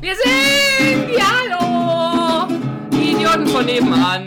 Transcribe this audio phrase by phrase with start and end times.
[0.00, 2.46] Wir sind die Hallo!
[2.92, 4.26] Die Idioten von nebenan.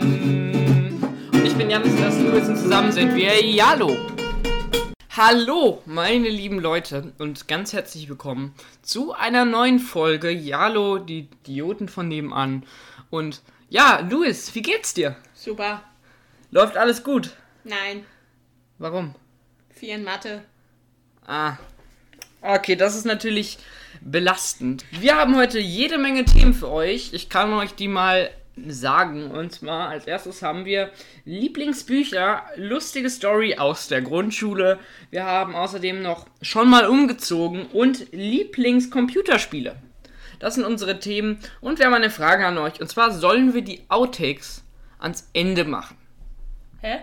[1.32, 3.96] Und ich bin Janis das Louis und zusammen sind wir Jalo.
[5.16, 11.88] Hallo, meine lieben Leute und ganz herzlich willkommen zu einer neuen Folge Jalo, die Idioten
[11.88, 12.66] von nebenan.
[13.08, 15.16] Und ja, Louis, wie geht's dir?
[15.32, 15.82] Super.
[16.50, 17.30] Läuft alles gut?
[17.64, 18.04] Nein.
[18.78, 19.14] Warum?
[19.70, 20.44] Vier in Mathe.
[21.26, 21.56] Ah.
[22.42, 23.58] Okay, das ist natürlich
[24.04, 24.84] belastend.
[24.90, 27.12] Wir haben heute jede Menge Themen für euch.
[27.12, 28.30] Ich kann euch die mal
[28.68, 29.30] sagen.
[29.30, 30.90] Und zwar als erstes haben wir
[31.24, 34.78] Lieblingsbücher, lustige Story aus der Grundschule.
[35.10, 39.76] Wir haben außerdem noch schon mal umgezogen und Lieblingscomputerspiele.
[40.38, 41.38] Das sind unsere Themen.
[41.60, 42.80] Und wir haben eine Frage an euch.
[42.80, 44.64] Und zwar sollen wir die Outtakes
[44.98, 45.96] ans Ende machen.
[46.80, 46.98] Hä?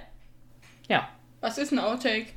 [0.87, 1.07] Ja.
[1.41, 2.27] Was ist ein Outtake?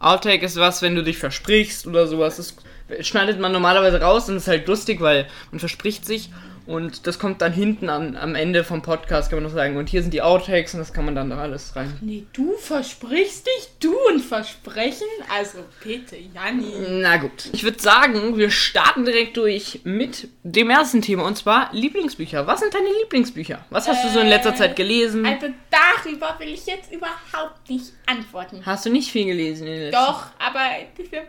[0.00, 2.36] Outtake ist was, wenn du dich versprichst oder sowas.
[2.36, 2.56] Das
[3.00, 6.30] schneidet man normalerweise raus und ist halt lustig, weil man verspricht sich.
[6.70, 9.76] Und das kommt dann hinten am, am Ende vom Podcast, kann man noch sagen.
[9.76, 11.98] Und hier sind die Outtakes und das kann man dann da alles rein.
[12.00, 15.08] Nee, du versprichst dich, du ein Versprechen?
[15.36, 16.72] Also bitte, Janni.
[16.88, 17.50] Na gut.
[17.52, 22.46] Ich würde sagen, wir starten direkt durch mit dem ersten Thema und zwar Lieblingsbücher.
[22.46, 23.64] Was sind deine Lieblingsbücher?
[23.70, 25.26] Was hast du so in letzter Zeit gelesen?
[25.26, 28.64] Also darüber will ich jetzt überhaupt nicht antworten.
[28.64, 30.70] Hast du nicht viel gelesen in der letzten Doch, aber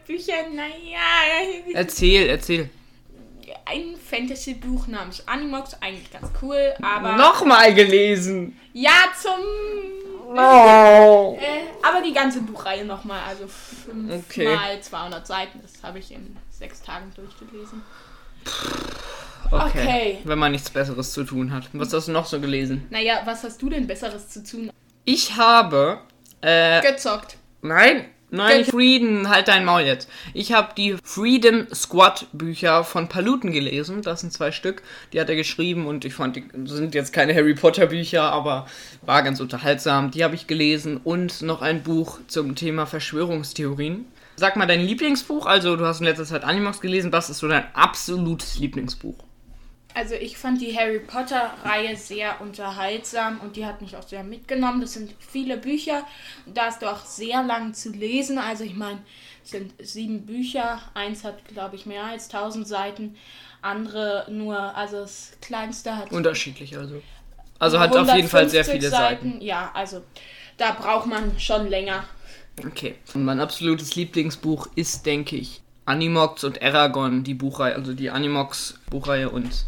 [0.05, 1.73] Bücher, naja.
[1.73, 2.69] Erzähl, erzähl.
[3.65, 7.13] Ein Fantasy-Buch namens Animox, eigentlich ganz cool, aber.
[7.13, 8.59] Nochmal gelesen.
[8.73, 9.33] Ja, zum.
[10.33, 11.37] Oh.
[11.41, 14.55] Äh, aber die ganze Buchreihe nochmal, also fünf Okay.
[14.55, 17.81] mal 200 Seiten, das habe ich in sechs Tagen durchgelesen.
[19.51, 19.65] Okay.
[19.67, 20.17] Okay.
[20.23, 21.65] Wenn man nichts Besseres zu tun hat.
[21.73, 22.87] Was hast du noch so gelesen?
[22.89, 24.71] Naja, was hast du denn Besseres zu tun?
[25.03, 25.99] Ich habe.
[26.39, 27.35] Äh, Gezockt.
[27.61, 30.09] nein, nein, Freedom, halt dein Maul jetzt.
[30.33, 34.01] Ich habe die Freedom Squad Bücher von Paluten gelesen.
[34.01, 34.81] Das sind zwei Stück.
[35.13, 38.65] Die hat er geschrieben und ich fand, die sind jetzt keine Harry Potter Bücher, aber
[39.03, 40.11] war ganz unterhaltsam.
[40.11, 44.05] Die habe ich gelesen und noch ein Buch zum Thema Verschwörungstheorien.
[44.35, 45.45] Sag mal dein Lieblingsbuch.
[45.45, 47.11] Also, du hast in letzter Zeit Animox gelesen.
[47.11, 49.15] Was ist so dein absolutes Lieblingsbuch?
[49.93, 54.81] Also ich fand die Harry Potter-Reihe sehr unterhaltsam und die hat mich auch sehr mitgenommen.
[54.81, 56.05] Das sind viele Bücher.
[56.45, 58.37] Da ist auch sehr lang zu lesen.
[58.37, 58.99] Also ich meine,
[59.43, 60.79] es sind sieben Bücher.
[60.93, 63.15] Eins hat, glaube ich, mehr als 1000 Seiten.
[63.61, 67.01] Andere nur, also das kleinste hat Unterschiedlich also.
[67.59, 69.41] Also hat auf jeden Fall sehr 150 viele Seiten.
[69.41, 70.01] Ja, also
[70.57, 72.05] da braucht man schon länger.
[72.65, 72.95] Okay.
[73.13, 78.79] Und mein absolutes Lieblingsbuch ist, denke ich, Animox und Eragon, die Buchreihe, also die Animox
[78.89, 79.65] Buchreihe und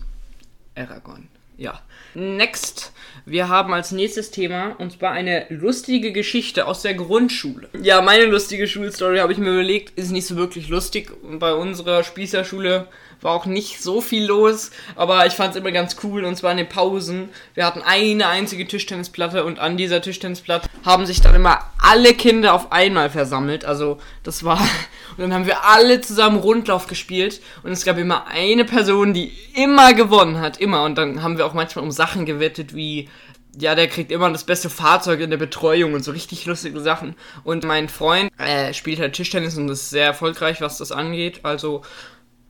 [0.76, 1.28] Eragon.
[1.58, 1.82] Ja.
[2.16, 2.94] Next,
[3.26, 7.70] wir haben als nächstes Thema und zwar eine lustige Geschichte aus der Grundschule.
[7.80, 11.12] Ja, meine lustige Schulstory habe ich mir überlegt, ist nicht so wirklich lustig.
[11.24, 12.88] Bei unserer Spießerschule
[13.24, 16.52] war auch nicht so viel los, aber ich fand es immer ganz cool und zwar
[16.52, 17.30] in den Pausen.
[17.54, 22.54] Wir hatten eine einzige Tischtennisplatte und an dieser Tischtennisplatte haben sich dann immer alle Kinder
[22.54, 23.66] auf einmal versammelt.
[23.66, 24.60] Also das war
[25.18, 29.32] und dann haben wir alle zusammen Rundlauf gespielt und es gab immer eine Person, die
[29.54, 33.10] immer gewonnen hat, immer und dann haben wir auch manchmal um Sachen gewettet wie
[33.58, 37.16] ja, der kriegt immer das beste Fahrzeug in der Betreuung und so richtig lustige Sachen.
[37.44, 41.42] Und mein Freund äh, spielt halt Tischtennis und ist sehr erfolgreich, was das angeht.
[41.44, 41.84] Also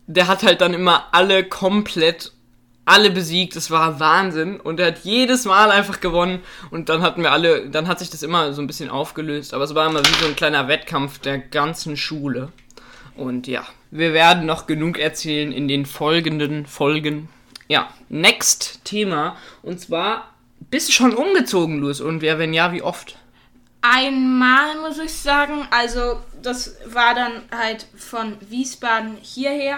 [0.07, 2.31] der hat halt dann immer alle komplett
[2.85, 3.55] alle besiegt.
[3.55, 6.41] Es war Wahnsinn und er hat jedes Mal einfach gewonnen
[6.71, 9.63] und dann hatten wir alle, dann hat sich das immer so ein bisschen aufgelöst, aber
[9.63, 12.51] es war immer wie so ein kleiner Wettkampf der ganzen Schule.
[13.15, 17.29] Und ja, wir werden noch genug erzählen in den folgenden Folgen.
[17.67, 20.33] Ja, next Thema und zwar
[20.69, 22.01] bist du schon umgezogen, Louis?
[22.01, 23.17] Und wer, wenn ja, wie oft?
[23.83, 29.77] Einmal muss ich sagen, also das war dann halt von Wiesbaden hierher.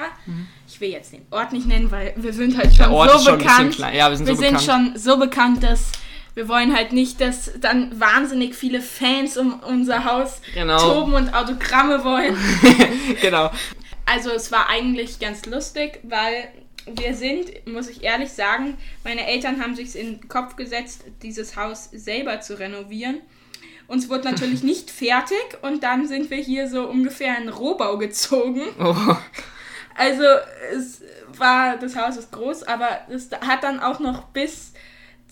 [0.67, 3.09] Ich will jetzt den Ort nicht nennen, weil wir sind halt schon Mhm.
[3.09, 3.77] So schon bekannt.
[3.79, 4.63] Ja, wir sind wir so sind bekannt.
[4.93, 5.91] schon so bekannt, dass
[6.35, 10.77] wir wollen halt nicht, dass dann wahnsinnig viele Fans um unser Haus Genau.
[10.77, 12.37] toben und Autogramme wollen.
[13.21, 13.49] genau.
[14.05, 16.49] Also es war eigentlich ganz lustig, weil
[16.85, 21.55] wir sind, muss ich ehrlich sagen, meine Eltern haben sich in den Kopf gesetzt, dieses
[21.55, 23.21] Haus selber zu renovieren.
[23.87, 28.61] Uns wurde natürlich nicht fertig und dann sind wir hier so ungefähr in Rohbau gezogen.
[28.79, 29.15] Oh.
[29.95, 30.23] Also
[30.75, 31.01] es
[31.37, 34.73] war, das Haus ist groß, aber es hat dann auch noch bis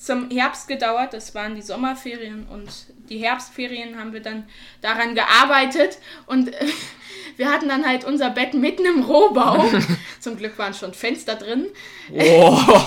[0.03, 1.13] zum Herbst gedauert.
[1.13, 2.69] Das waren die Sommerferien und
[3.09, 4.43] die Herbstferien haben wir dann
[4.81, 6.65] daran gearbeitet und äh,
[7.37, 9.65] wir hatten dann halt unser Bett mitten im Rohbau.
[10.19, 11.67] Zum Glück waren schon Fenster drin.
[12.11, 12.59] Oh.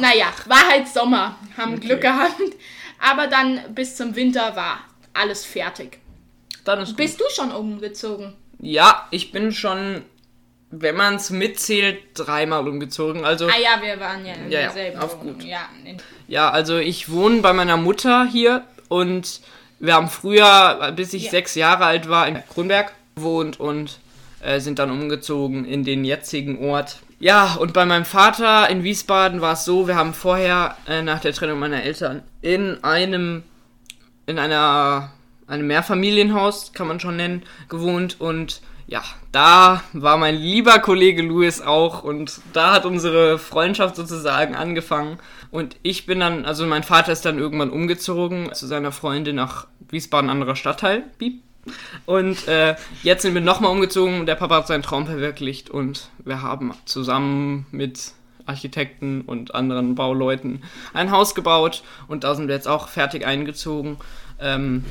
[0.00, 2.34] Naja, war halt Sommer, haben Glück gehabt.
[2.98, 4.80] Aber dann bis zum Winter war
[5.14, 6.00] alles fertig.
[6.64, 6.96] Dann ist gut.
[6.96, 8.34] Bist du schon umgezogen?
[8.58, 10.02] Ja, ich bin schon
[10.80, 13.24] wenn man es mitzählt, dreimal umgezogen.
[13.24, 15.34] Also, Ah ja, wir waren ja in Ja, ja, derselben auf Wohnung.
[15.34, 15.44] gut.
[15.44, 15.68] Ja,
[16.28, 19.40] ja, also ich wohne bei meiner Mutter hier und
[19.78, 21.30] wir haben früher, bis ich Ja.
[21.30, 23.98] sechs Jahre alt war, in Kronberg gewohnt und
[24.42, 26.98] äh, sind dann umgezogen in den jetzigen Ort.
[27.18, 31.20] Ja, und bei meinem Vater in Wiesbaden war es so, wir haben vorher äh, nach
[31.20, 33.42] der Trennung meiner Eltern in einem,
[34.26, 35.12] in einer,
[35.46, 39.02] einem Mehrfamilienhaus, kann man schon nennen, gewohnt und ja,
[39.32, 45.18] da war mein lieber Kollege Louis auch und da hat unsere Freundschaft sozusagen angefangen.
[45.50, 49.66] Und ich bin dann, also mein Vater ist dann irgendwann umgezogen zu seiner Freundin nach
[49.88, 51.04] Wiesbaden, anderer Stadtteil.
[51.18, 51.42] Piep.
[52.04, 54.24] Und äh, jetzt sind wir nochmal umgezogen.
[54.24, 58.12] Der Papa hat seinen Traum verwirklicht und wir haben zusammen mit
[58.46, 60.62] Architekten und anderen Bauleuten
[60.94, 63.96] ein Haus gebaut und da sind wir jetzt auch fertig eingezogen.
[64.40, 64.84] Ähm,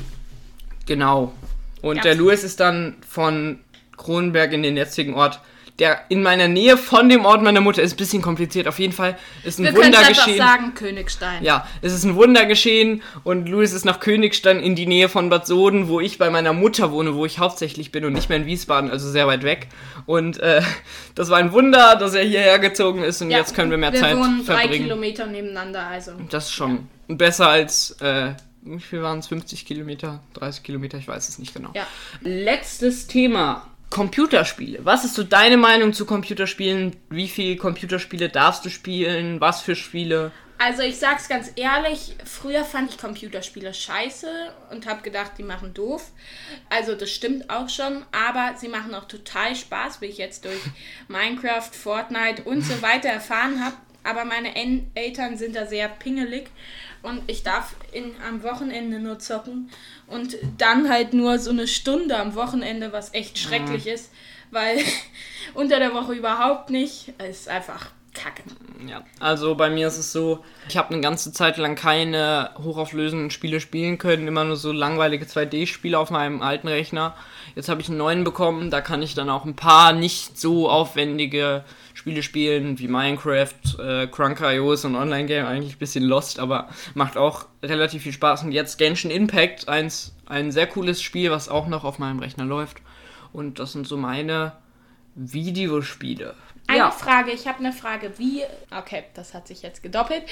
[0.86, 1.34] genau.
[1.82, 2.02] Und Ja.
[2.02, 3.60] der Louis ist dann von
[3.98, 5.40] Kronenberg in den jetzigen Ort,
[5.80, 7.96] der in meiner Nähe von dem Ort meiner Mutter ist.
[7.96, 8.66] Ein bisschen kompliziert.
[8.66, 10.38] Auf jeden Fall ist ein wir Wunder einfach geschehen.
[10.38, 11.44] sagen Königstein.
[11.44, 15.30] Ja, es ist ein Wunder geschehen und Louis ist nach Königstein in die Nähe von
[15.30, 18.38] Bad Soden, wo ich bei meiner Mutter wohne, wo ich hauptsächlich bin und nicht mehr
[18.38, 19.68] in Wiesbaden, also sehr weit weg.
[20.06, 20.62] Und äh,
[21.14, 23.92] das war ein Wunder, dass er hierher gezogen ist und Ja, jetzt können wir mehr
[23.92, 24.84] wir Zeit wohnen drei verbringen.
[24.86, 26.14] Kilometer nebeneinander, also.
[26.30, 28.30] Das ist schon besser als, äh,
[28.62, 29.28] wie viel waren es?
[29.28, 30.24] 50 Kilometer?
[30.36, 30.98] 30 Kilometer?
[30.98, 31.72] Ich weiß es nicht genau.
[31.76, 31.86] Ja.
[32.22, 33.68] Letztes Thema.
[33.96, 34.84] Computerspiele.
[34.84, 36.98] Was ist so deine Meinung zu Computerspielen?
[37.10, 39.40] Wie viele Computerspiele darfst du spielen?
[39.40, 40.34] Was für Spiele?
[40.58, 44.28] Also ich sag's ganz ehrlich, früher fand ich Computerspiele scheiße
[44.72, 46.12] und habe gedacht, die machen doof.
[46.70, 50.60] Also das stimmt auch schon, aber sie machen auch total Spaß, wie ich jetzt durch
[51.08, 53.78] Minecraft, Fortnite und so weiter erfahren habe.
[54.04, 54.54] Aber meine
[54.94, 56.50] Eltern sind da sehr pingelig
[57.06, 59.70] und ich darf in, am Wochenende nur zocken
[60.08, 64.12] und dann halt nur so eine Stunde am Wochenende, was echt schrecklich ist,
[64.52, 64.80] weil
[65.54, 67.14] unter der Woche überhaupt nicht.
[67.18, 68.44] Es ist einfach kacke.
[68.88, 73.32] Ja, also bei mir ist es so, ich habe eine ganze Zeit lang keine hochauflösenden
[73.32, 77.16] Spiele spielen können, immer nur so langweilige 2D-Spiele auf meinem alten Rechner.
[77.56, 80.70] Jetzt habe ich einen neuen bekommen, da kann ich dann auch ein paar nicht so
[80.70, 81.64] aufwendige
[81.94, 87.18] Spiele spielen, wie Minecraft, äh, Crunk.io ist ein Online-Game, eigentlich ein bisschen lost, aber macht
[87.18, 88.44] auch relativ viel Spaß.
[88.44, 92.46] Und jetzt Genshin Impact, eins, ein sehr cooles Spiel, was auch noch auf meinem Rechner
[92.46, 92.78] läuft.
[93.32, 94.54] Und das sind so meine
[95.16, 96.36] Videospiele.
[96.68, 98.14] Eine Frage, ich habe eine Frage.
[98.18, 98.44] Wie,
[98.76, 100.24] okay, das hat sich jetzt gedoppelt.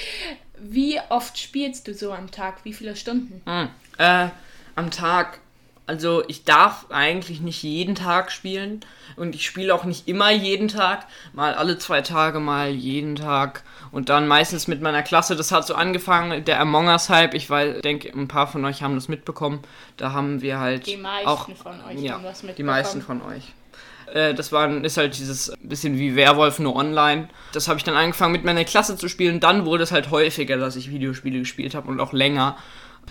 [0.57, 2.63] Wie oft spielst du so am Tag?
[2.63, 3.41] Wie viele Stunden?
[3.45, 3.69] Hm.
[3.97, 4.29] Äh,
[4.75, 5.39] am Tag.
[5.85, 8.79] Also ich darf eigentlich nicht jeden Tag spielen
[9.17, 13.63] und ich spiele auch nicht immer jeden Tag, mal alle zwei Tage, mal jeden Tag
[13.91, 15.35] und dann meistens mit meiner Klasse.
[15.35, 17.33] Das hat so angefangen, der Among Us Hype.
[17.33, 19.59] Ich denke, ein paar von euch haben das mitbekommen.
[19.97, 23.21] Da haben wir halt Die meisten auch von euch ja, haben das die meisten von
[23.21, 23.51] euch.
[24.13, 27.29] Äh, Das war, ist halt dieses bisschen wie Werwolf nur online.
[27.53, 29.39] Das habe ich dann angefangen mit meiner Klasse zu spielen.
[29.39, 32.57] Dann wurde es halt häufiger, dass ich Videospiele gespielt habe und auch länger.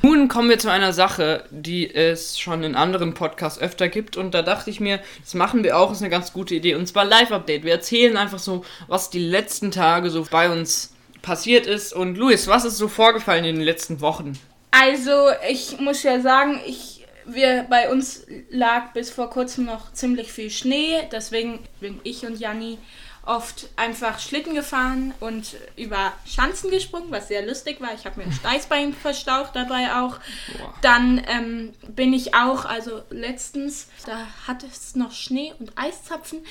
[0.01, 4.17] Nun kommen wir zu einer Sache, die es schon in anderen Podcasts öfter gibt.
[4.17, 6.75] Und da dachte ich mir, das machen wir auch, ist eine ganz gute Idee.
[6.75, 7.65] Und zwar Live-Update.
[7.65, 11.93] Wir erzählen einfach so, was die letzten Tage so bei uns passiert ist.
[11.93, 14.39] Und Luis, was ist so vorgefallen in den letzten Wochen?
[14.73, 16.92] Also, ich muss ja sagen, ich,
[17.27, 21.09] wir, bei uns lag bis vor kurzem noch ziemlich viel Schnee.
[21.11, 22.79] Deswegen bin ich und Janni
[23.25, 27.95] oft einfach Schlitten gefahren und über Schanzen gesprungen, was sehr lustig war.
[27.95, 30.19] Ich habe mir ein Steißbein verstaucht dabei auch.
[30.59, 30.75] Boah.
[30.83, 36.45] Dann ähm, bin ich auch, also letztens, da hatte es noch Schnee und Eiszapfen.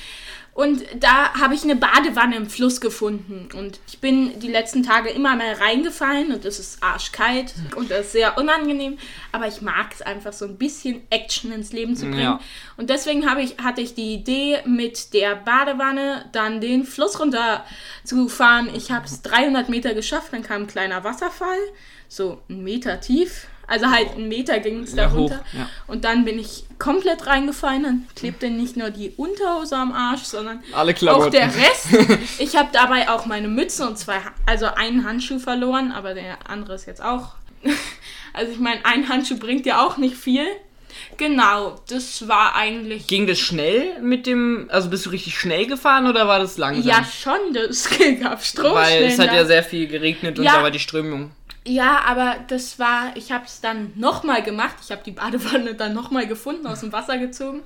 [0.54, 3.48] Und da habe ich eine Badewanne im Fluss gefunden.
[3.58, 8.08] Und ich bin die letzten Tage immer mehr reingefallen und es ist arschkalt und das
[8.08, 8.98] ist sehr unangenehm.
[9.32, 12.20] Aber ich mag es einfach so ein bisschen Action ins Leben zu bringen.
[12.20, 12.40] Ja.
[12.76, 17.66] Und deswegen habe ich, hatte ich die Idee, mit der Badewanne dann den Fluss runter
[18.04, 18.70] zu fahren.
[18.76, 21.60] Ich habe es 300 Meter geschafft, dann kam ein kleiner Wasserfall,
[22.10, 23.48] so einen Meter tief.
[23.72, 25.40] Also halt einen Meter ging es da hoch, runter.
[25.54, 25.70] ja.
[25.88, 27.84] Und dann bin ich komplett reingefallen.
[27.84, 31.88] Dann klebte nicht nur die Unterhose am Arsch, sondern Alle auch der Rest.
[32.40, 36.76] Ich habe dabei auch meine Mütze und zwei, also einen Handschuh verloren, aber der andere
[36.76, 37.30] ist jetzt auch.
[38.34, 40.46] Also ich meine, ein Handschuh bringt ja auch nicht viel.
[41.18, 43.08] Genau, das war eigentlich.
[43.08, 46.84] Ging das schnell mit dem, also bist du richtig schnell gefahren oder war das langsam?
[46.88, 47.90] Ja, schon, das
[48.22, 48.74] gab Strom.
[48.74, 49.36] Weil es hat da.
[49.36, 50.56] ja sehr viel geregnet und Ja.
[50.58, 51.32] da war die Strömung.
[51.66, 54.76] Ja, aber das war, ich habe es dann nochmal gemacht.
[54.84, 57.62] Ich habe die Badewanne dann nochmal gefunden, aus dem Wasser gezogen.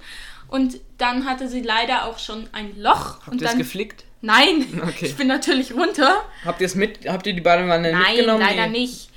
[0.48, 3.20] Und dann hatte sie leider auch schon ein Loch.
[3.22, 4.04] Habt und ihr es geflickt?
[4.22, 5.06] Nein, Okay.
[5.06, 6.24] ich bin natürlich runter.
[6.44, 8.42] Habt ihr es mit, habt ihr die Badewanne Nein, mitgenommen?
[8.42, 8.80] leider Nee.
[8.80, 9.10] nicht.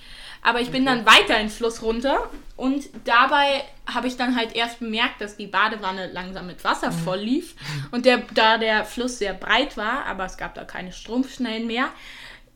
[0.42, 4.54] Aber ich bin dann weiter in den Fluss runter und dabei habe ich dann halt
[4.54, 7.54] erst bemerkt, dass die Badewanne langsam mit Wasser voll lief.
[7.90, 11.88] Und der, da der Fluss sehr breit war, aber es gab da keine Strumpfschnellen mehr,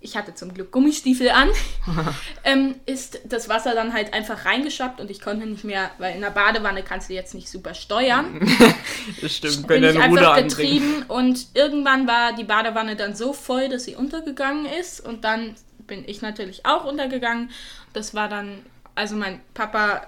[0.03, 1.49] ich hatte zum Glück Gummistiefel an,
[2.45, 6.21] ähm, ist das Wasser dann halt einfach reingeschappt und ich konnte nicht mehr, weil in
[6.21, 8.41] der Badewanne kannst du jetzt nicht super steuern.
[9.21, 10.49] Das stimmt, bin ich dein Ruder einfach anbringen.
[10.49, 15.57] getrieben und irgendwann war die Badewanne dann so voll, dass sie untergegangen ist und dann
[15.89, 17.51] bin ich natürlich auch untergegangen.
[17.95, 18.61] Das war dann,
[18.95, 20.07] also mein Papa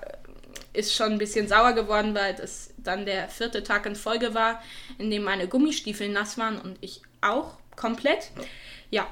[0.73, 4.63] ist schon ein bisschen sauer geworden, weil das dann der vierte Tag in Folge war,
[4.99, 8.31] in dem meine Gummistiefel nass waren und ich auch komplett.
[8.91, 9.07] Ja.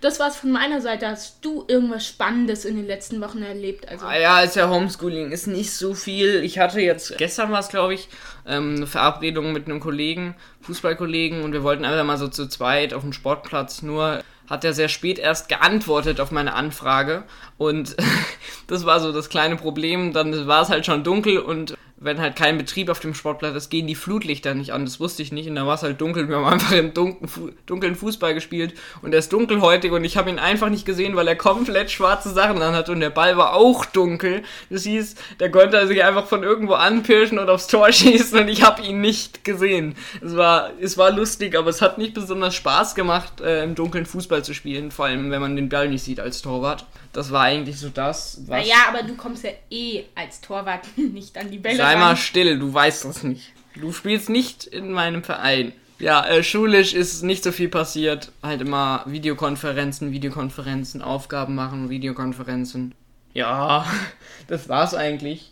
[0.00, 1.08] Das war's von meiner Seite.
[1.08, 3.86] Hast du irgendwas Spannendes in den letzten Wochen erlebt?
[3.88, 6.42] Also, Ah ja, ist ja Homeschooling, ist nicht so viel.
[6.42, 8.08] Ich hatte jetzt, gestern war es glaube ich,
[8.46, 12.94] ähm, eine Verabredung mit einem Kollegen, Fußballkollegen, und wir wollten einfach mal so zu zweit
[12.94, 13.82] auf dem Sportplatz.
[13.82, 17.24] Nur hat er sehr spät erst geantwortet auf meine Anfrage.
[17.58, 17.94] Und
[18.66, 20.12] das war so das kleine Problem.
[20.14, 23.68] Dann war es halt schon dunkel und wenn halt kein Betrieb auf dem Sportplatz ist,
[23.68, 24.86] gehen die Flutlichter nicht an.
[24.86, 25.48] Das wusste ich nicht.
[25.48, 26.28] Und da war es halt dunkel.
[26.28, 28.72] Wir haben einfach im dunklen Fußball gespielt.
[29.02, 32.30] Und er ist dunkelhäutig und ich habe ihn einfach nicht gesehen, weil er komplett schwarze
[32.30, 32.92] Sachen an hatte.
[32.92, 34.42] Und der Ball war auch dunkel.
[34.70, 38.40] Das hieß, der konnte sich einfach von irgendwo anpirschen und aufs Tor schießen.
[38.40, 39.94] Und ich habe ihn nicht gesehen.
[40.24, 44.06] Es war, es war lustig, aber es hat nicht besonders Spaß gemacht, äh, im dunklen
[44.06, 44.90] Fußball zu spielen.
[44.90, 46.86] Vor allem, wenn man den Ball nicht sieht als Torwart.
[47.12, 48.66] Das war eigentlich so das, was...
[48.66, 52.00] naja, aber du kommst ja eh als Torwart nicht an die Bälle Sei ran.
[52.00, 53.52] mal still, du weißt das nicht.
[53.74, 55.72] Du spielst nicht in meinem Verein.
[55.98, 58.32] Ja, äh, schulisch ist nicht so viel passiert.
[58.42, 62.94] Halt immer Videokonferenzen, Videokonferenzen, Aufgaben machen, Videokonferenzen.
[63.34, 63.86] Ja,
[64.48, 65.49] das war's eigentlich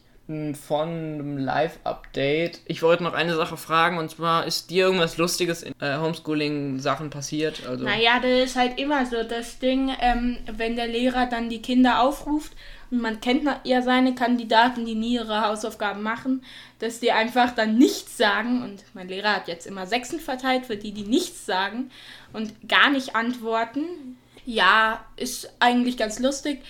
[0.54, 2.60] von einem Live-Update.
[2.66, 7.08] Ich wollte noch eine Sache fragen und zwar, ist dir irgendwas Lustiges in äh, Homeschooling-Sachen
[7.08, 7.66] passiert?
[7.66, 11.62] Also, Naja, das ist halt immer so das Ding, ähm, wenn der Lehrer dann die
[11.62, 12.52] Kinder aufruft
[12.90, 16.42] und man kennt ja seine Kandidaten, die nie ihre Hausaufgaben machen,
[16.78, 20.76] dass die einfach dann nichts sagen und mein Lehrer hat jetzt immer Sechsen verteilt für
[20.76, 21.90] die, die nichts sagen
[22.34, 24.18] und gar nicht antworten.
[24.50, 26.62] Ja, ist eigentlich ganz lustig.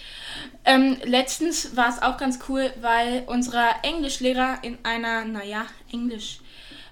[0.65, 6.41] Ähm, letztens war es auch ganz cool, weil unser Englischlehrer in einer, naja, Englisch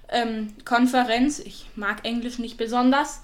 [0.07, 3.21] ähm, Konferenz, ich mag Englisch nicht besonders,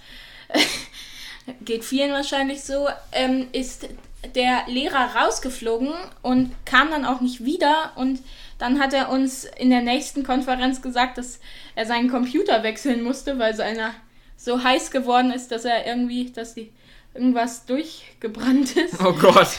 [1.61, 3.87] geht vielen wahrscheinlich so, ähm, ist
[4.35, 8.19] der Lehrer rausgeflogen und kam dann auch nicht wieder und
[8.57, 11.39] dann hat er uns in der nächsten Konferenz gesagt, dass
[11.75, 13.91] er seinen Computer wechseln musste, weil seiner
[14.35, 16.69] so heiß geworden ist, dass er irgendwie, dass die
[17.13, 18.99] irgendwas durchgebrannt ist.
[19.03, 19.49] oh Gott.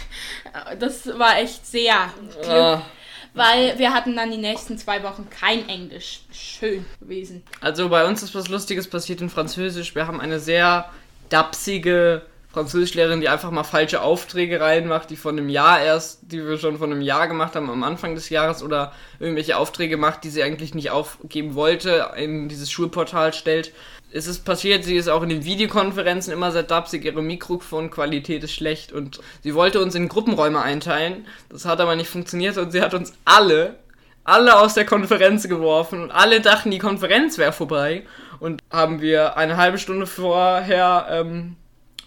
[0.79, 1.95] Das war echt sehr
[2.33, 2.83] Glück, Ah.
[3.35, 6.21] weil wir hatten dann die nächsten zwei Wochen kein Englisch.
[6.33, 7.43] Schön gewesen.
[7.61, 9.95] Also bei uns ist was Lustiges passiert in Französisch.
[9.95, 10.91] Wir haben eine sehr
[11.29, 16.57] dapsige Französischlehrerin, die einfach mal falsche Aufträge reinmacht, die von einem Jahr erst, die wir
[16.57, 20.31] schon von einem Jahr gemacht haben, am Anfang des Jahres oder irgendwelche Aufträge macht, die
[20.31, 23.73] sie eigentlich nicht aufgeben wollte, in dieses Schulportal stellt.
[24.15, 28.53] Es ist passiert, sie ist auch in den Videokonferenzen immer sehr dapsig, ihre Mikrofonqualität ist
[28.53, 31.27] schlecht und sie wollte uns in Gruppenräume einteilen.
[31.49, 33.77] Das hat aber nicht funktioniert und sie hat uns alle
[34.25, 38.05] alle aus der Konferenz geworfen und alle dachten, die Konferenz wäre vorbei
[38.41, 41.57] und haben wir eine halbe Stunde vorher ähm,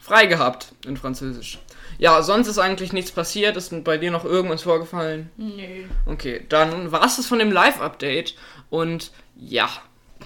[0.02, 1.60] frei gehabt in Französisch.
[2.00, 3.58] Ja, sonst ist eigentlich nichts passiert.
[3.58, 5.30] Ist bei dir noch irgendwas vorgefallen?
[5.36, 5.86] Nö.
[6.06, 8.36] Okay, dann war es das von dem Live-Update.
[8.70, 9.68] Und ja,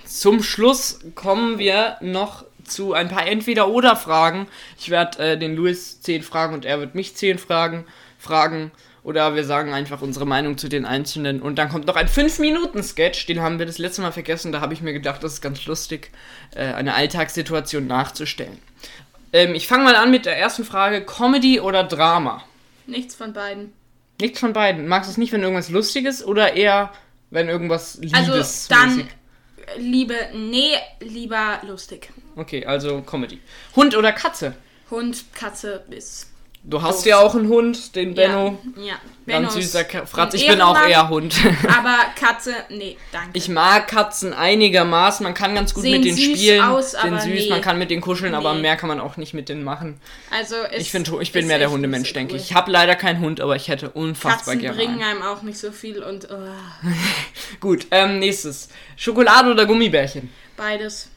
[0.06, 4.48] zum Schluss kommen wir noch zu ein paar Entweder-Oder-Fragen.
[4.80, 7.86] Ich werde äh, den Louis 10 fragen und er wird mich 10 Fragen
[8.18, 8.72] fragen.
[9.04, 11.42] Oder wir sagen einfach unsere Meinung zu den Einzelnen.
[11.42, 13.26] Und dann kommt noch ein 5-Minuten-Sketch.
[13.26, 14.52] Den haben wir das letzte Mal vergessen.
[14.52, 16.12] Da habe ich mir gedacht, das ist ganz lustig,
[16.54, 18.60] äh, eine Alltagssituation nachzustellen.
[19.34, 21.04] Ähm, ich fange mal an mit der ersten Frage.
[21.04, 22.44] Comedy oder Drama?
[22.86, 23.74] Nichts von beiden.
[24.20, 24.88] Nichts von beiden.
[24.88, 26.92] Magst du es nicht, wenn irgendwas Lustiges oder eher,
[27.32, 28.68] wenn irgendwas Also Liebes?
[28.68, 29.08] dann
[29.78, 32.10] Liebe, nee, lieber lustig.
[32.36, 33.40] Okay, also Comedy.
[33.76, 34.56] Hund oder Katze?
[34.90, 36.31] Hund, Katze ist.
[36.64, 37.06] Du hast Doof.
[37.08, 38.60] ja auch einen Hund, den Benno.
[38.78, 38.94] Ja, ja.
[39.26, 40.36] Benno Ganz ist süßer Ka- Fratz.
[40.36, 41.34] Ich bin auch eher Hund.
[41.68, 43.30] Aber Katze, nee, danke.
[43.34, 45.24] Ich mag Katzen einigermaßen.
[45.24, 46.62] Man kann ganz gut Sehen mit denen süß spielen.
[46.64, 47.50] aus, Sind aber süß, nee.
[47.50, 48.62] man kann mit denen kuscheln, aber Nee.
[48.62, 50.00] mehr kann man auch nicht mit denen machen.
[50.30, 52.52] also es Ich, find, ich bin ist mehr der Hundemensch, denke ich.
[52.52, 55.04] Ich habe leider keinen Hund, aber ich hätte unfassbar Katzen gerne bringen einen.
[55.04, 56.36] einem auch nicht so viel und oh,
[57.60, 58.70] Gut, ähm, nächstes.
[58.98, 60.30] Schokolade oder Gummibärchen?
[60.58, 61.10] beides.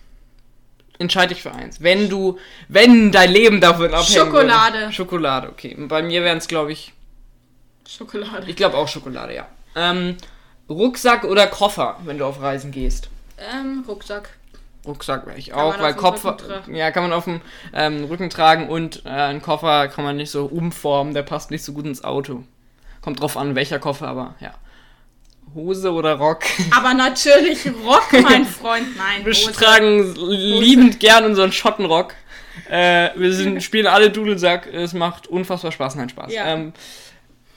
[0.98, 1.82] Entscheide ich für eins.
[1.82, 4.08] Wenn du, wenn dein Leben davon abhängt.
[4.08, 4.92] Schokolade.
[4.92, 5.76] Schokolade, okay.
[5.88, 6.92] Bei mir wären es, glaube ich,
[7.88, 8.48] Schokolade.
[8.48, 9.48] ich glaube auch Schokolade, ja.
[9.74, 10.16] Ähm,
[10.68, 13.08] Rucksack oder Koffer, wenn du auf Reisen gehst?
[13.38, 14.30] Ähm, Rucksack.
[14.86, 16.24] Rucksack wäre ich Kann auch, weil Kopf,
[16.70, 17.40] ja, kann man auf dem
[17.72, 21.64] ähm, Rücken tragen und äh, einen Koffer kann man nicht so umformen, der passt nicht
[21.64, 22.44] so gut ins Auto.
[23.00, 24.54] Kommt drauf an, welcher Koffer, aber ja.
[25.54, 26.42] Hose oder Rock?
[26.76, 28.96] Aber natürlich Rock, mein Freund.
[28.96, 29.52] Nein, Wir Hose.
[29.52, 32.14] tragen liebend gern unseren Schottenrock.
[32.68, 36.32] Äh, wir sind, spielen alle Dudelsack, es macht unfassbar Spaß, nein Spaß.
[36.32, 36.46] Ja.
[36.46, 36.72] Ähm,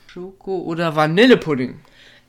[0.08, 1.80] Schoko oder Vanillepudding?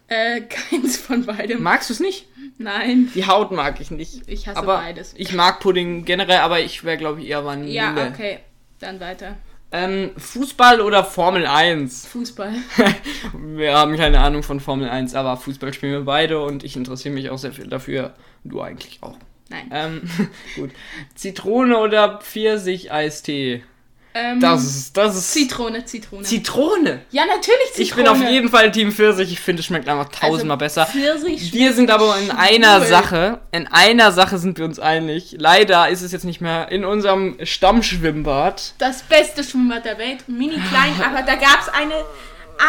[0.09, 1.63] Äh, keins von beidem.
[1.63, 2.27] Magst du es nicht?
[2.57, 3.11] Nein.
[3.15, 4.23] Die Haut mag ich nicht.
[4.27, 5.15] Ich hasse aber beides.
[5.17, 7.71] Ich mag Pudding generell, aber ich wäre, glaube ich, eher Vanille.
[7.73, 8.41] Ja, okay.
[8.81, 9.37] Dann weiter.
[9.71, 12.07] Ähm, Fußball oder Formel 1?
[12.07, 12.55] Fußball.
[13.35, 17.15] Wir haben keine Ahnung von Formel 1, aber Fußball spielen wir beide und ich interessiere
[17.15, 18.15] mich auch sehr viel dafür.
[18.45, 19.17] Du eigentlich auch.
[19.51, 19.71] Nein.
[19.71, 20.03] Ähm,
[20.57, 20.71] gut.
[21.15, 23.63] Zitrone oder Pfirsich-Eistee?
[24.15, 26.23] Ähm, Das ist, das ist Zitrone, Zitrone.
[26.25, 27.03] Zitrone.
[27.11, 27.83] ja, natürlich Zitrone.
[27.83, 29.33] Ich bin auf jeden Fall Team Pfirsich.
[29.33, 30.87] Ich finde, es schmeckt einfach tausendmal Also, besser.
[30.87, 32.87] Pfirsich Wir sind aber in einer schwul.
[32.89, 35.37] Sache, in einer Sache sind wir uns einig.
[35.39, 38.75] Leider ist es jetzt nicht mehr in unserem Stammschwimmbad.
[38.79, 40.29] Das beste Schwimmbad der Welt.
[40.29, 41.95] Mini klein, aber da gab es eine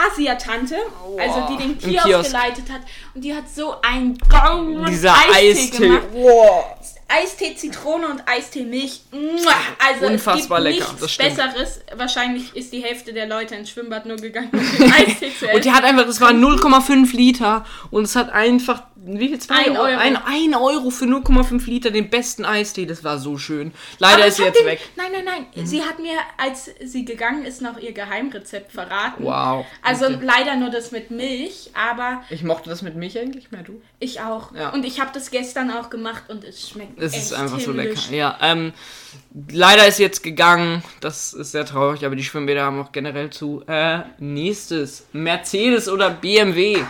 [0.08, 0.76] Asiatante,
[1.18, 2.26] also die den Kiosk, Kiosk.
[2.32, 2.82] geleitet hat.
[3.16, 5.88] Und die hat so einen geilen Dieser Eistee, Eistee.
[5.88, 6.04] gemacht.
[6.14, 6.66] Wow.
[7.12, 9.02] Eistee Zitrone und Eistee Milch.
[9.12, 11.18] Also Unfassbar es gibt lecker, nichts.
[11.18, 11.82] Besseres.
[11.96, 15.52] Wahrscheinlich ist die Hälfte der Leute ins Schwimmbad nur gegangen, um den Eistee zu Und
[15.52, 15.62] essen.
[15.64, 19.40] die hat einfach, das waren 0,5 Liter und es hat einfach, wie viel?
[19.40, 19.82] Zwei Ein Euro?
[19.88, 19.98] Euro.
[20.00, 22.86] Ein, ein Euro für 0,5 Liter den besten Eistee.
[22.86, 23.72] Das war so schön.
[23.98, 24.80] Leider Aber ist sie jetzt den, weg.
[24.96, 25.02] Mhm.
[25.02, 25.66] Nein, nein, nein.
[25.66, 29.24] Sie hat mir, als sie gegangen ist, noch ihr Geheimrezept verraten.
[29.24, 29.66] Wow.
[29.82, 30.20] Also Okay.
[30.22, 33.82] leider nur das mit Milch, aber Ich mochte das mit Milch eigentlich mehr, du?
[34.00, 34.54] ich auch.
[34.54, 34.70] Ja.
[34.70, 37.72] Und ich habe das gestern auch gemacht und es schmeckt Es echt ist einfach so
[37.74, 38.10] himmlisch.
[38.10, 38.16] lecker.
[38.16, 38.74] Ja, ähm,
[39.52, 40.84] leider ist sie jetzt gegangen.
[41.02, 43.64] Das ist sehr traurig, aber die Schwimmbäder haben auch generell zu.
[43.68, 45.06] Äh, nächstes.
[45.14, 46.84] Mercedes oder BMW?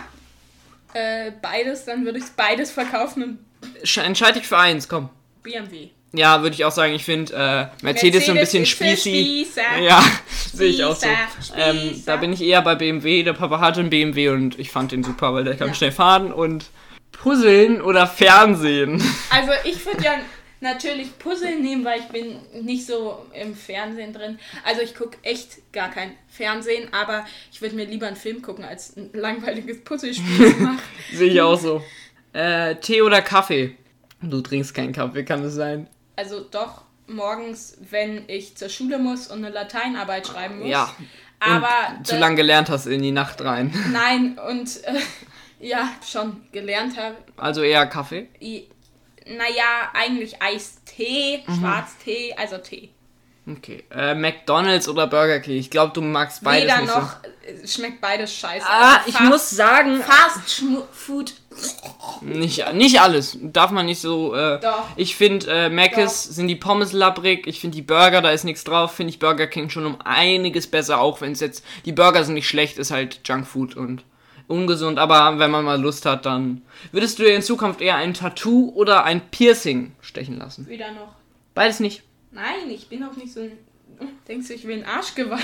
[0.94, 3.38] Äh, beides, dann würde ich beides verkaufen und
[3.84, 5.08] Sch- Entscheide ich für eins, komm.
[5.42, 5.88] BMW.
[6.12, 6.92] Ja, würde ich auch sagen.
[6.94, 7.32] Ich finde
[7.80, 9.44] äh, Mercedes, so ein bisschen spießy.
[9.46, 9.78] Spießer.
[9.80, 10.02] Ja,
[10.52, 11.06] sehe ich auch so.
[11.56, 13.22] Ähm, da bin ich eher bei BMW.
[13.22, 15.74] Der Papa hatte einen BMW und ich fand den super, weil der kann Ja.
[15.74, 16.66] schnell fahren und
[17.12, 19.00] puzzeln oder Fernsehen.
[19.30, 20.12] Also ich würde ja
[20.60, 24.38] natürlich Puzzle nehmen, weil ich bin nicht so im Fernsehen drin.
[24.64, 28.64] Also ich gucke echt gar kein Fernsehen, aber ich würde mir lieber einen Film gucken,
[28.64, 30.78] als ein langweiliges Puzzlespiel machen.
[31.12, 31.82] Sehe ich auch so.
[32.32, 33.76] Äh, Tee oder Kaffee?
[34.22, 35.86] Du trinkst keinen Kaffee, kann es sein?
[36.16, 40.68] Also doch morgens, wenn ich zur Schule muss und eine Lateinarbeit schreiben muss.
[40.68, 40.94] Ja.
[41.40, 43.72] Aber und zu lange gelernt hast in die Nacht rein.
[43.92, 45.00] Nein, und äh,
[45.58, 47.16] ja, schon gelernt habe.
[47.38, 48.28] Also eher Kaffee.
[48.42, 48.68] I-
[49.36, 51.60] Naja, eigentlich Eistee, Mhm.
[51.60, 52.90] Schwarztee, also Tee.
[53.50, 53.82] Okay.
[53.90, 55.56] Äh, McDonalds oder Burger King?
[55.56, 58.64] Ich glaube, du magst beides Weder nicht noch, äh, schmeckt beides scheiße.
[58.64, 58.70] so.
[58.70, 60.62] Ah, Also ich Fast- muss sagen, Fast
[60.92, 61.32] Food.
[62.20, 63.38] nicht, nicht alles.
[63.40, 64.34] Darf man nicht so.
[64.34, 64.84] Äh, Doch.
[64.96, 67.46] Ich finde, äh, Mc's sind die Pommes labbrig.
[67.46, 68.92] Ich finde die Burger, da ist nichts drauf.
[68.94, 71.64] Finde ich Burger King schon um einiges besser, auch wenn es jetzt.
[71.86, 74.04] Die Burger sind nicht schlecht, ist halt Junkfood und
[74.50, 74.98] ungesund.
[74.98, 76.62] Aber wenn man mal Lust hat, dann.
[76.92, 80.68] Würdest du dir in Zukunft eher ein Tattoo oder ein Piercing stechen lassen?
[80.68, 81.14] Wieder noch.
[81.54, 82.02] Beides nicht.
[82.32, 83.52] Nein, ich bin auch nicht so ein.
[84.28, 85.38] Denkst du, ich will ein Arschgeweih?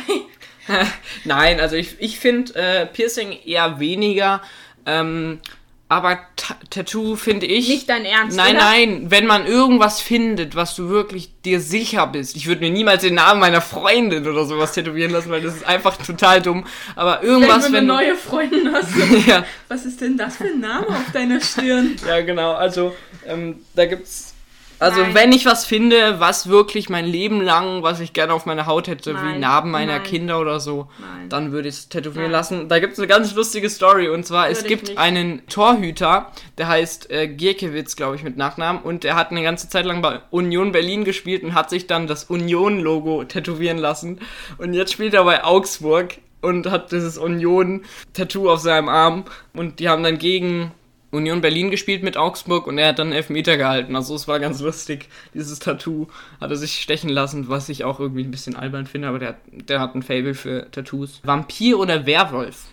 [1.24, 4.42] Nein, also ich, ich finde äh, Piercing eher weniger.
[4.84, 5.40] Ähm,
[5.88, 7.68] aber Ta Tattoo finde ich.
[7.68, 8.64] Nicht dein Ernst, Nein, oder?
[8.64, 12.34] nein, wenn man irgendwas findet, was du wirklich dir sicher bist.
[12.36, 15.64] Ich würde mir niemals den Namen meiner Freundin oder sowas tätowieren lassen, weil das ist
[15.66, 16.66] einfach total dumm.
[16.96, 17.94] Aber Wenn irgendwas, du eine wenn du.
[17.94, 18.90] neue Freundin hast.
[19.26, 21.96] ja, Was ist denn das für ein Name auf deiner Stirn?
[22.06, 22.52] ja, genau.
[22.54, 22.94] Also,
[23.26, 24.35] ähm, da gibt's.
[24.78, 25.14] Also, Nein.
[25.14, 28.88] wenn ich was finde, was wirklich mein Leben lang, was ich gerne auf meiner Haut
[28.88, 30.02] hätte, wie Nein, Narben meiner nein.
[30.02, 30.88] Kinder oder so,
[31.30, 32.68] dann würde ich es tätowieren lassen.
[32.68, 34.98] Da gibt es eine ganz lustige Story und zwar, es Würde ich gibt nicht.
[34.98, 39.68] einen Torhüter, der heißt äh, Gierkewitz, glaube ich, mit Nachnamen und der hat eine ganze
[39.68, 44.20] Zeit lang bei Union Berlin gespielt und hat sich dann das Union-Logo tätowieren lassen.
[44.58, 49.88] Und jetzt spielt er bei Augsburg und hat dieses Union-Tattoo auf seinem Arm und die
[49.88, 50.72] haben dann gegen
[51.16, 53.96] Union Berlin gespielt mit Augsburg und er hat dann Elfmeter gehalten.
[53.96, 55.08] Also es war ganz lustig.
[55.34, 56.06] Dieses Tattoo
[56.40, 59.28] hat er sich stechen lassen, was ich auch irgendwie ein bisschen albern finde, aber der,
[59.30, 61.20] hat- der hat ein Fable für Tattoos.
[61.24, 62.66] Vampir oder Werwolf?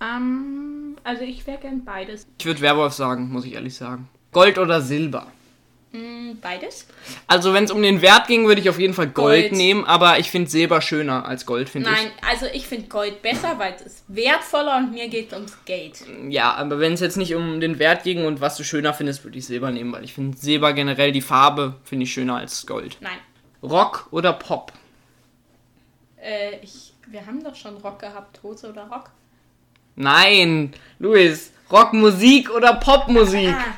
[0.00, 2.26] Ähm, also ich wäre gern beides.
[2.38, 4.08] Ich würde Werwolf sagen, muss ich ehrlich sagen.
[4.32, 5.26] Gold oder Silber?
[5.94, 6.88] Mm, beides?
[7.28, 9.52] Also wenn es um den Wert ging, würde ich auf jeden Fall Gold, Gold.
[9.52, 11.96] nehmen, aber ich finde Silber schöner als Gold, finde ich.
[11.96, 15.56] Nein, also ich finde Gold besser, weil es ist wertvoller und mir geht es ums
[15.64, 16.04] Geld.
[16.28, 19.22] Ja, aber wenn es jetzt nicht um den Wert ging und was du schöner findest,
[19.22, 22.66] würde ich Silber nehmen, weil ich finde Silber generell die Farbe finde ich schöner als
[22.66, 22.96] Gold.
[23.00, 23.18] Nein.
[23.62, 24.72] Rock oder Pop?
[26.20, 29.10] Äh, ich, wir haben doch schon Rock gehabt, Hose oder Rock.
[29.94, 33.54] Nein, Luis, Rockmusik oder Popmusik?
[33.54, 33.76] Ah,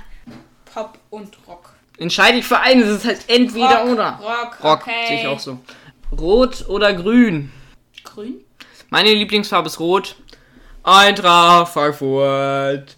[0.64, 1.65] Pop und Rock.
[1.98, 4.20] Entscheide ich für einen, es ist halt entweder Rock, oder.
[4.22, 5.06] Rock, Rock, okay.
[5.09, 5.59] sehe ich auch so.
[6.12, 7.50] Rot oder grün?
[8.04, 8.40] Grün?
[8.90, 10.16] Meine Lieblingsfarbe ist rot.
[10.82, 12.96] Eintracht Frankfurt.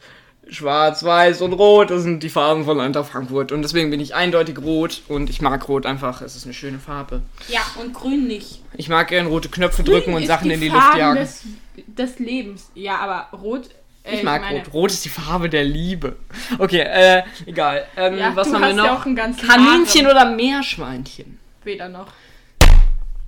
[0.51, 3.53] Schwarz, Weiß und Rot, das sind die Farben von Eintracht Frankfurt.
[3.53, 6.23] Und deswegen bin ich eindeutig rot und ich mag rot einfach.
[6.23, 7.23] Es ist eine schöne Farbe.
[7.49, 8.63] Ja, und grün nicht.
[8.77, 10.99] Ich mag gerne rote Knöpfe drücken Grün und ist Sachen die in die Luft Farben
[10.99, 11.21] jagen.
[11.21, 11.43] Des,
[11.87, 12.71] des Lebens.
[12.75, 13.69] Ja, aber rot.
[14.05, 14.73] Äh, Ich mag meine- rot.
[14.73, 16.17] Rot ist die Farbe der Liebe.
[16.59, 17.87] Okay, äh, egal.
[17.97, 19.07] Ähm, Ja, was haben wir noch?
[19.07, 20.07] ja Kaninchen Haaren.
[20.07, 21.39] oder Meerschweinchen?
[21.65, 22.09] Weder noch.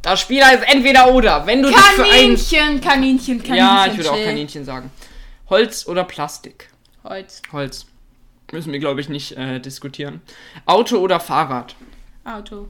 [0.02, 1.46] Das Spiel heißt entweder oder.
[1.46, 2.08] Wenn du dich für ein...
[2.10, 3.54] Kaninchen, Kaninchen, Kaninchen.
[3.56, 4.24] Ja, ich würde auch.
[4.24, 4.90] Kaninchen sagen.
[5.50, 6.68] Holz oder Plastik?
[7.04, 7.86] Holz, Holz.
[8.52, 10.22] Müssen wir, glaube ich, nicht äh, diskutieren.
[10.66, 11.76] Auto oder Fahrrad?
[12.24, 12.68] Auto.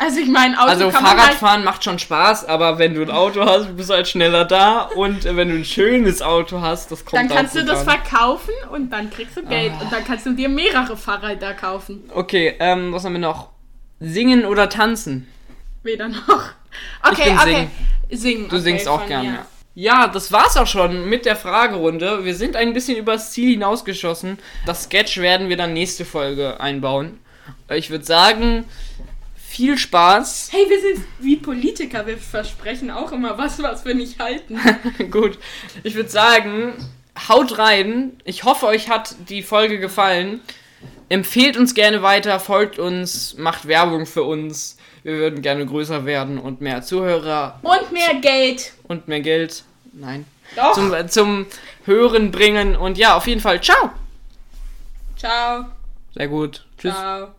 [0.00, 3.44] Also ich meine, Auto Also halt, Fahrradfahren macht schon Spaß, aber wenn du ein Auto
[3.44, 4.82] hast, bist du halt schneller da.
[4.82, 7.96] Und äh, wenn du ein schönes Auto hast, das kommt dann kannst du das an.
[7.98, 9.82] verkaufen und dann kriegst du Geld Ah.
[9.82, 12.08] und dann kannst du dir mehrere Fahrräder kaufen.
[12.14, 13.48] Okay, ähm, was haben wir noch?
[13.98, 15.26] Singen oder tanzen?
[15.82, 16.50] Weder noch.
[17.02, 17.68] Okay, okay.
[18.10, 18.48] Singen.
[18.48, 19.40] Du okay, singst auch gerne.
[19.74, 20.02] Ja.
[20.02, 22.24] ja, das war's auch schon mit der Fragerunde.
[22.24, 24.38] Wir sind ein bisschen übers Ziel hinausgeschossen.
[24.64, 27.18] Das Sketch werden wir dann nächste Folge einbauen.
[27.70, 28.64] Ich würde sagen,
[29.48, 30.50] viel Spaß.
[30.52, 34.60] Hey, wir sind wie Politiker, wir versprechen auch immer was, was wir nicht halten.
[35.10, 35.38] Gut,
[35.82, 36.74] ich würde sagen,
[37.28, 38.12] haut rein.
[38.24, 40.40] Ich hoffe, euch hat die Folge gefallen.
[41.08, 44.76] Empfehlt uns gerne weiter, folgt uns, macht Werbung für uns.
[45.02, 48.72] Wir würden gerne größer werden und mehr Zuhörer Und mehr Geld.
[48.84, 49.64] und mehr Geld.
[49.94, 50.26] Nein.
[50.54, 50.72] Doch.
[50.74, 51.46] Zum, zum
[51.86, 52.76] Hören bringen.
[52.76, 53.90] Und ja, auf jeden Fall, ciao.
[55.16, 55.64] Ciao.
[56.14, 56.66] Sehr gut.
[56.78, 56.94] Tschüss.
[56.94, 57.37] Ciao.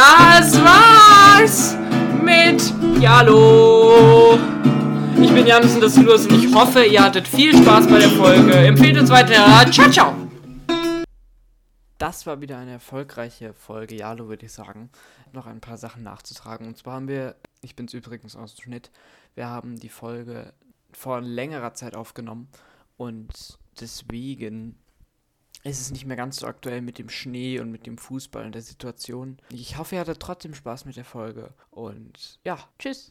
[0.00, 1.76] Das war's
[2.24, 4.38] mit Jalo.
[5.20, 8.50] Ich bin das ist Louis und ich hoffe, ihr hattet viel Spaß bei der Folge.
[8.50, 9.70] Empfehlt uns weiter.
[9.70, 10.14] Ciao, ciao.
[11.98, 14.88] Das war wieder eine erfolgreiche Folge Jalo, würde ich sagen.
[15.34, 16.66] Noch ein paar Sachen nachzutragen.
[16.66, 18.90] Und zwar haben wir, ich bin's übrigens aus dem Schnitt,
[19.34, 20.54] wir haben die Folge
[20.92, 22.48] vor längerer Zeit aufgenommen
[22.96, 24.78] und deswegen
[25.62, 28.54] ist es nicht mehr ganz so aktuell mit dem Schnee und mit dem Fußball und
[28.54, 29.38] der Situation.
[29.50, 33.08] Ich hoffe, ihr hattet trotzdem Spaß mit der Folge und ja, tschüss.